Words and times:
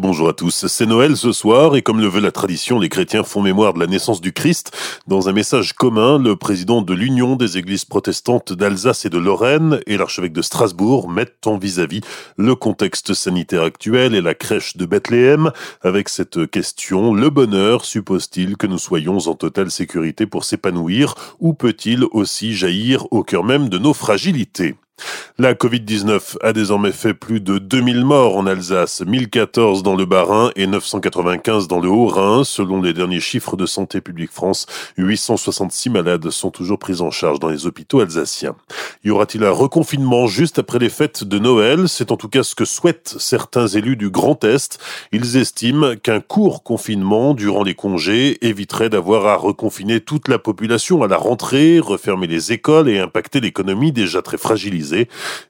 Bonjour 0.00 0.28
à 0.28 0.32
tous, 0.32 0.66
c'est 0.66 0.86
Noël 0.86 1.16
ce 1.16 1.30
soir 1.30 1.76
et 1.76 1.82
comme 1.82 2.00
le 2.00 2.08
veut 2.08 2.20
la 2.20 2.32
tradition, 2.32 2.80
les 2.80 2.88
chrétiens 2.88 3.22
font 3.22 3.40
mémoire 3.40 3.74
de 3.74 3.78
la 3.78 3.86
naissance 3.86 4.20
du 4.20 4.32
Christ. 4.32 4.72
Dans 5.06 5.28
un 5.28 5.32
message 5.32 5.72
commun, 5.72 6.18
le 6.18 6.34
président 6.34 6.82
de 6.82 6.92
l'Union 6.92 7.36
des 7.36 7.58
églises 7.58 7.84
protestantes 7.84 8.52
d'Alsace 8.52 9.04
et 9.04 9.08
de 9.08 9.18
Lorraine 9.18 9.80
et 9.86 9.96
l'archevêque 9.96 10.32
de 10.32 10.42
Strasbourg 10.42 11.08
mettent 11.08 11.46
en 11.46 11.58
vis-à-vis 11.58 12.00
le 12.36 12.56
contexte 12.56 13.14
sanitaire 13.14 13.62
actuel 13.62 14.16
et 14.16 14.20
la 14.20 14.34
crèche 14.34 14.76
de 14.76 14.84
Bethléem. 14.84 15.52
Avec 15.80 16.08
cette 16.08 16.50
question, 16.50 17.14
le 17.14 17.30
bonheur 17.30 17.84
suppose-t-il 17.84 18.56
que 18.56 18.66
nous 18.66 18.78
soyons 18.78 19.18
en 19.28 19.34
totale 19.36 19.70
sécurité 19.70 20.26
pour 20.26 20.44
s'épanouir 20.44 21.14
ou 21.38 21.54
peut-il 21.54 22.04
aussi 22.10 22.52
jaillir 22.52 23.06
au 23.12 23.22
cœur 23.22 23.44
même 23.44 23.68
de 23.68 23.78
nos 23.78 23.94
fragilités? 23.94 24.74
La 25.36 25.54
Covid-19 25.54 26.36
a 26.42 26.52
désormais 26.52 26.92
fait 26.92 27.12
plus 27.12 27.40
de 27.40 27.58
2000 27.58 28.04
morts 28.04 28.36
en 28.36 28.46
Alsace, 28.46 29.02
1014 29.04 29.82
dans 29.82 29.96
le 29.96 30.04
Bas-Rhin 30.04 30.52
et 30.54 30.68
995 30.68 31.66
dans 31.66 31.80
le 31.80 31.88
Haut-Rhin. 31.88 32.44
Selon 32.44 32.80
les 32.80 32.92
derniers 32.92 33.18
chiffres 33.18 33.56
de 33.56 33.66
Santé 33.66 34.00
publique 34.00 34.30
France, 34.30 34.66
866 34.96 35.90
malades 35.90 36.30
sont 36.30 36.52
toujours 36.52 36.78
pris 36.78 37.00
en 37.00 37.10
charge 37.10 37.40
dans 37.40 37.48
les 37.48 37.66
hôpitaux 37.66 37.98
alsaciens. 37.98 38.54
Y 39.02 39.10
aura-t-il 39.10 39.42
un 39.42 39.50
reconfinement 39.50 40.28
juste 40.28 40.60
après 40.60 40.78
les 40.78 40.88
fêtes 40.88 41.24
de 41.24 41.40
Noël? 41.40 41.88
C'est 41.88 42.12
en 42.12 42.16
tout 42.16 42.28
cas 42.28 42.44
ce 42.44 42.54
que 42.54 42.64
souhaitent 42.64 43.16
certains 43.18 43.66
élus 43.66 43.96
du 43.96 44.10
Grand 44.10 44.44
Est. 44.44 44.78
Ils 45.10 45.36
estiment 45.36 45.96
qu'un 45.96 46.20
court 46.20 46.62
confinement 46.62 47.34
durant 47.34 47.64
les 47.64 47.74
congés 47.74 48.38
éviterait 48.46 48.88
d'avoir 48.88 49.26
à 49.26 49.34
reconfiner 49.34 50.00
toute 50.00 50.28
la 50.28 50.38
population 50.38 51.02
à 51.02 51.08
la 51.08 51.16
rentrée, 51.16 51.80
refermer 51.80 52.28
les 52.28 52.52
écoles 52.52 52.88
et 52.88 53.00
impacter 53.00 53.40
l'économie 53.40 53.90
déjà 53.90 54.22
très 54.22 54.38
fragilisée. 54.38 54.93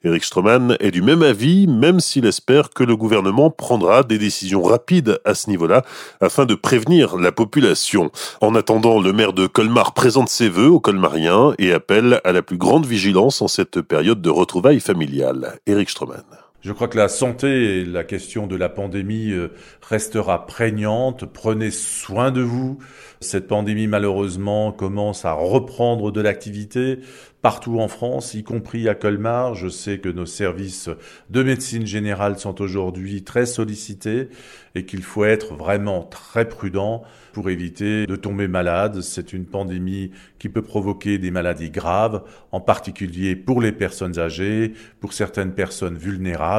Eric 0.04 0.24
Stroman 0.24 0.76
est 0.80 0.90
du 0.90 1.02
même 1.02 1.22
avis, 1.22 1.66
même 1.66 2.00
s'il 2.00 2.26
espère 2.26 2.70
que 2.70 2.84
le 2.84 2.96
gouvernement 2.96 3.50
prendra 3.50 4.02
des 4.02 4.18
décisions 4.18 4.62
rapides 4.62 5.18
à 5.24 5.34
ce 5.34 5.50
niveau-là 5.50 5.84
afin 6.20 6.44
de 6.44 6.54
prévenir 6.54 7.16
la 7.16 7.32
population. 7.32 8.10
En 8.40 8.54
attendant, 8.54 9.00
le 9.00 9.12
maire 9.12 9.32
de 9.32 9.46
Colmar 9.46 9.94
présente 9.94 10.28
ses 10.28 10.48
vœux 10.48 10.70
aux 10.70 10.80
Colmariens 10.80 11.54
et 11.58 11.72
appelle 11.72 12.20
à 12.24 12.32
la 12.32 12.42
plus 12.42 12.58
grande 12.58 12.86
vigilance 12.86 13.42
en 13.42 13.48
cette 13.48 13.80
période 13.80 14.22
de 14.22 14.30
retrouvailles 14.30 14.80
familiales. 14.80 15.58
Eric 15.66 15.90
Stroman. 15.90 16.43
Je 16.64 16.72
crois 16.72 16.88
que 16.88 16.96
la 16.96 17.08
santé 17.08 17.80
et 17.80 17.84
la 17.84 18.04
question 18.04 18.46
de 18.46 18.56
la 18.56 18.70
pandémie 18.70 19.32
euh, 19.32 19.48
restera 19.82 20.46
prégnante. 20.46 21.26
Prenez 21.26 21.70
soin 21.70 22.30
de 22.30 22.40
vous. 22.40 22.78
Cette 23.20 23.48
pandémie, 23.48 23.86
malheureusement, 23.86 24.72
commence 24.72 25.26
à 25.26 25.34
reprendre 25.34 26.10
de 26.10 26.22
l'activité 26.22 27.00
partout 27.44 27.78
en 27.78 27.88
France, 27.88 28.32
y 28.32 28.42
compris 28.42 28.88
à 28.88 28.94
Colmar. 28.94 29.54
Je 29.54 29.68
sais 29.68 29.98
que 29.98 30.08
nos 30.08 30.24
services 30.24 30.88
de 31.28 31.42
médecine 31.42 31.86
générale 31.86 32.38
sont 32.38 32.62
aujourd'hui 32.62 33.22
très 33.22 33.44
sollicités 33.44 34.30
et 34.74 34.86
qu'il 34.86 35.02
faut 35.02 35.26
être 35.26 35.54
vraiment 35.54 36.04
très 36.04 36.48
prudent 36.48 37.02
pour 37.34 37.50
éviter 37.50 38.06
de 38.06 38.16
tomber 38.16 38.48
malade. 38.48 39.02
C'est 39.02 39.34
une 39.34 39.44
pandémie 39.44 40.10
qui 40.38 40.48
peut 40.48 40.62
provoquer 40.62 41.18
des 41.18 41.30
maladies 41.30 41.68
graves, 41.68 42.22
en 42.50 42.62
particulier 42.62 43.36
pour 43.36 43.60
les 43.60 43.72
personnes 43.72 44.18
âgées, 44.18 44.72
pour 45.00 45.12
certaines 45.12 45.52
personnes 45.52 45.98
vulnérables. 45.98 46.53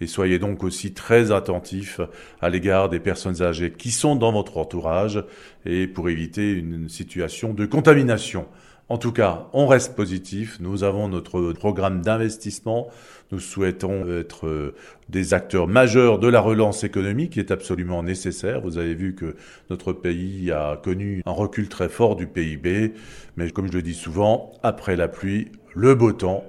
Et 0.00 0.06
soyez 0.06 0.38
donc 0.38 0.62
aussi 0.64 0.92
très 0.92 1.32
attentifs 1.32 2.00
à 2.40 2.48
l'égard 2.48 2.88
des 2.88 3.00
personnes 3.00 3.42
âgées 3.42 3.72
qui 3.72 3.90
sont 3.90 4.16
dans 4.16 4.32
votre 4.32 4.58
entourage 4.58 5.22
et 5.64 5.86
pour 5.86 6.08
éviter 6.08 6.52
une 6.52 6.88
situation 6.88 7.54
de 7.54 7.66
contamination. 7.66 8.46
En 8.88 8.98
tout 8.98 9.12
cas, 9.12 9.48
on 9.54 9.66
reste 9.66 9.96
positif. 9.96 10.58
Nous 10.60 10.84
avons 10.84 11.08
notre 11.08 11.52
programme 11.52 12.02
d'investissement. 12.02 12.88
Nous 13.30 13.38
souhaitons 13.38 14.06
être 14.06 14.74
des 15.08 15.32
acteurs 15.32 15.66
majeurs 15.66 16.18
de 16.18 16.28
la 16.28 16.40
relance 16.40 16.84
économique 16.84 17.32
qui 17.32 17.40
est 17.40 17.50
absolument 17.50 18.02
nécessaire. 18.02 18.60
Vous 18.60 18.76
avez 18.76 18.94
vu 18.94 19.14
que 19.14 19.36
notre 19.70 19.94
pays 19.94 20.50
a 20.50 20.78
connu 20.82 21.22
un 21.24 21.32
recul 21.32 21.68
très 21.70 21.88
fort 21.88 22.16
du 22.16 22.26
PIB. 22.26 22.92
Mais 23.36 23.50
comme 23.50 23.68
je 23.68 23.72
le 23.72 23.82
dis 23.82 23.94
souvent, 23.94 24.52
après 24.62 24.96
la 24.96 25.08
pluie, 25.08 25.48
le 25.74 25.94
beau 25.94 26.12
temps. 26.12 26.44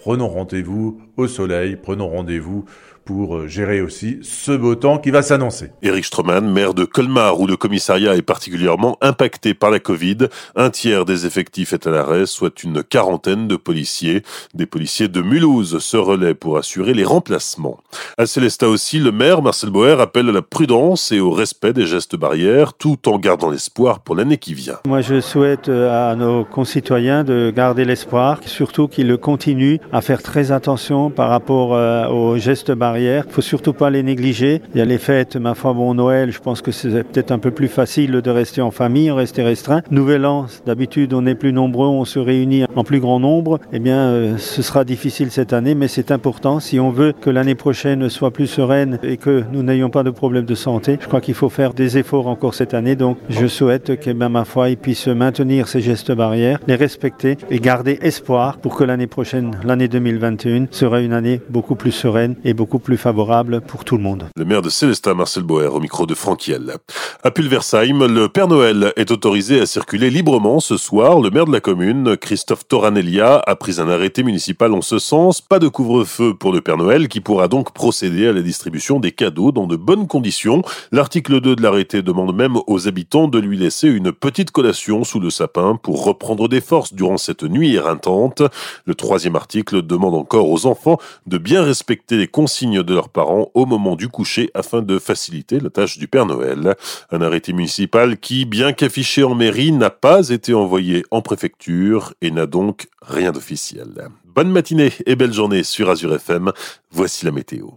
Prenons 0.00 0.28
rendez-vous 0.28 1.00
au 1.16 1.26
soleil, 1.26 1.76
prenons 1.76 2.08
rendez-vous 2.08 2.64
pour 3.06 3.36
euh, 3.36 3.46
gérer 3.46 3.80
aussi 3.80 4.18
ce 4.22 4.50
beau 4.50 4.74
temps 4.74 4.98
qui 4.98 5.10
va 5.10 5.22
s'annoncer. 5.22 5.70
Eric 5.80 6.04
Stroman, 6.04 6.40
maire 6.52 6.74
de 6.74 6.84
Colmar, 6.84 7.40
où 7.40 7.46
le 7.46 7.56
commissariat 7.56 8.16
est 8.16 8.22
particulièrement 8.22 8.98
impacté 9.00 9.54
par 9.54 9.70
la 9.70 9.78
Covid. 9.78 10.28
Un 10.56 10.70
tiers 10.70 11.04
des 11.04 11.24
effectifs 11.24 11.72
est 11.72 11.86
à 11.86 11.90
l'arrêt, 11.90 12.26
soit 12.26 12.64
une 12.64 12.82
quarantaine 12.82 13.46
de 13.46 13.54
policiers. 13.54 14.22
Des 14.54 14.66
policiers 14.66 15.06
de 15.06 15.22
Mulhouse 15.22 15.78
se 15.78 15.96
relaient 15.96 16.34
pour 16.34 16.58
assurer 16.58 16.94
les 16.94 17.04
remplacements. 17.04 17.78
À 18.18 18.26
Célestat 18.26 18.68
aussi, 18.68 18.98
le 18.98 19.12
maire, 19.12 19.40
Marcel 19.40 19.70
Boer, 19.70 20.00
appelle 20.00 20.28
à 20.28 20.32
la 20.32 20.42
prudence 20.42 21.12
et 21.12 21.20
au 21.20 21.30
respect 21.30 21.72
des 21.72 21.86
gestes 21.86 22.16
barrières, 22.16 22.74
tout 22.74 23.08
en 23.08 23.18
gardant 23.18 23.50
l'espoir 23.50 24.00
pour 24.00 24.16
l'année 24.16 24.38
qui 24.38 24.52
vient. 24.52 24.78
Moi, 24.84 25.00
je 25.00 25.20
souhaite 25.20 25.68
euh, 25.68 26.10
à 26.10 26.16
nos 26.16 26.44
concitoyens 26.44 27.22
de 27.22 27.52
garder 27.54 27.84
l'espoir, 27.84 28.40
surtout 28.46 28.88
qu'ils 28.88 29.16
continuent 29.16 29.78
à 29.92 30.00
faire 30.00 30.24
très 30.24 30.50
attention 30.50 31.10
par 31.10 31.28
rapport 31.28 31.72
euh, 31.74 32.08
aux 32.08 32.36
gestes 32.36 32.72
barrières 32.72 32.95
il 32.98 33.24
faut 33.28 33.42
surtout 33.42 33.72
pas 33.72 33.90
les 33.90 34.02
négliger. 34.02 34.62
Il 34.74 34.78
y 34.78 34.80
a 34.80 34.84
les 34.84 34.98
fêtes, 34.98 35.36
ma 35.36 35.54
foi, 35.54 35.72
bon 35.72 35.94
Noël, 35.94 36.32
je 36.32 36.40
pense 36.40 36.62
que 36.62 36.70
c'est 36.70 37.02
peut-être 37.04 37.32
un 37.32 37.38
peu 37.38 37.50
plus 37.50 37.68
facile 37.68 38.12
de 38.12 38.30
rester 38.30 38.60
en 38.60 38.70
famille, 38.70 39.10
rester 39.10 39.42
restreint. 39.42 39.82
Nouvel 39.90 40.26
an, 40.26 40.46
d'habitude 40.66 41.14
on 41.14 41.26
est 41.26 41.34
plus 41.34 41.52
nombreux, 41.52 41.86
on 41.86 42.04
se 42.04 42.18
réunit 42.18 42.64
en 42.74 42.84
plus 42.84 43.00
grand 43.00 43.20
nombre. 43.20 43.58
Eh 43.72 43.78
bien, 43.78 43.98
euh, 43.98 44.38
ce 44.38 44.62
sera 44.62 44.84
difficile 44.84 45.30
cette 45.30 45.52
année, 45.52 45.74
mais 45.74 45.88
c'est 45.88 46.10
important. 46.10 46.60
Si 46.60 46.78
on 46.80 46.90
veut 46.90 47.12
que 47.12 47.30
l'année 47.30 47.54
prochaine 47.54 48.08
soit 48.08 48.30
plus 48.30 48.46
sereine 48.46 48.98
et 49.02 49.16
que 49.16 49.44
nous 49.52 49.62
n'ayons 49.62 49.90
pas 49.90 50.02
de 50.02 50.10
problèmes 50.10 50.44
de 50.44 50.54
santé, 50.54 50.98
je 51.00 51.06
crois 51.06 51.20
qu'il 51.20 51.34
faut 51.34 51.48
faire 51.48 51.74
des 51.74 51.98
efforts 51.98 52.28
encore 52.28 52.54
cette 52.54 52.74
année. 52.74 52.96
Donc, 52.96 53.18
je 53.28 53.46
souhaite 53.46 53.98
que, 54.00 54.10
ben, 54.12 54.28
ma 54.28 54.44
foi, 54.44 54.70
ils 54.70 54.76
puissent 54.76 55.08
maintenir 55.08 55.68
ces 55.68 55.80
gestes 55.80 56.12
barrières, 56.12 56.60
les 56.66 56.76
respecter 56.76 57.36
et 57.50 57.58
garder 57.58 57.98
espoir 58.02 58.58
pour 58.58 58.76
que 58.76 58.84
l'année 58.84 59.06
prochaine, 59.06 59.56
l'année 59.64 59.88
2021, 59.88 60.66
sera 60.70 61.00
une 61.00 61.12
année 61.12 61.40
beaucoup 61.50 61.74
plus 61.74 61.92
sereine 61.92 62.36
et 62.44 62.54
beaucoup 62.54 62.78
plus 62.78 62.85
plus 62.86 62.96
favorable 62.96 63.62
pour 63.62 63.84
tout 63.84 63.96
le 63.96 64.02
monde. 64.04 64.28
Le 64.36 64.44
maire 64.44 64.62
de 64.62 64.70
Célestat, 64.70 65.12
Marcel 65.12 65.42
Boer, 65.42 65.74
au 65.74 65.80
micro 65.80 66.06
de 66.06 66.14
Franquiel. 66.14 66.76
À 67.24 67.32
Pulversheim, 67.32 68.06
le 68.06 68.28
Père 68.28 68.46
Noël 68.46 68.92
est 68.94 69.10
autorisé 69.10 69.60
à 69.60 69.66
circuler 69.66 70.08
librement 70.08 70.60
ce 70.60 70.76
soir. 70.76 71.18
Le 71.20 71.30
maire 71.30 71.46
de 71.46 71.52
la 71.52 71.58
commune, 71.58 72.16
Christophe 72.16 72.68
Toranelia, 72.68 73.42
a 73.44 73.56
pris 73.56 73.80
un 73.80 73.88
arrêté 73.88 74.22
municipal 74.22 74.72
en 74.72 74.82
ce 74.82 75.00
sens. 75.00 75.40
Pas 75.40 75.58
de 75.58 75.66
couvre-feu 75.66 76.34
pour 76.34 76.52
le 76.52 76.60
Père 76.60 76.76
Noël 76.76 77.08
qui 77.08 77.18
pourra 77.18 77.48
donc 77.48 77.72
procéder 77.72 78.28
à 78.28 78.32
la 78.32 78.42
distribution 78.42 79.00
des 79.00 79.10
cadeaux 79.10 79.50
dans 79.50 79.66
de 79.66 79.74
bonnes 79.74 80.06
conditions. 80.06 80.62
L'article 80.92 81.40
2 81.40 81.56
de 81.56 81.62
l'arrêté 81.62 82.02
demande 82.02 82.36
même 82.36 82.56
aux 82.68 82.86
habitants 82.86 83.26
de 83.26 83.40
lui 83.40 83.58
laisser 83.58 83.88
une 83.88 84.12
petite 84.12 84.52
collation 84.52 85.02
sous 85.02 85.18
le 85.18 85.30
sapin 85.30 85.74
pour 85.74 86.04
reprendre 86.04 86.48
des 86.48 86.60
forces 86.60 86.94
durant 86.94 87.18
cette 87.18 87.42
nuit 87.42 87.74
éreintante. 87.74 88.42
Le 88.84 88.94
troisième 88.94 89.34
article 89.34 89.82
demande 89.82 90.14
encore 90.14 90.48
aux 90.48 90.66
enfants 90.66 90.98
de 91.26 91.36
bien 91.36 91.64
respecter 91.64 92.16
les 92.16 92.28
consignes 92.28 92.75
de 92.82 92.94
leurs 92.94 93.08
parents 93.08 93.50
au 93.54 93.66
moment 93.66 93.96
du 93.96 94.08
coucher 94.08 94.50
afin 94.54 94.82
de 94.82 94.98
faciliter 94.98 95.60
la 95.60 95.70
tâche 95.70 95.98
du 95.98 96.08
Père 96.08 96.26
Noël. 96.26 96.74
Un 97.10 97.20
arrêté 97.20 97.52
municipal 97.52 98.18
qui, 98.18 98.44
bien 98.44 98.72
qu'affiché 98.72 99.24
en 99.24 99.34
mairie, 99.34 99.72
n'a 99.72 99.90
pas 99.90 100.28
été 100.28 100.54
envoyé 100.54 101.04
en 101.10 101.22
préfecture 101.22 102.14
et 102.20 102.30
n'a 102.30 102.46
donc 102.46 102.88
rien 103.02 103.32
d'officiel. 103.32 104.08
Bonne 104.24 104.50
matinée 104.50 104.92
et 105.06 105.16
belle 105.16 105.32
journée 105.32 105.62
sur 105.62 105.88
Azure 105.88 106.14
FM. 106.14 106.52
Voici 106.90 107.24
la 107.24 107.32
météo. 107.32 107.68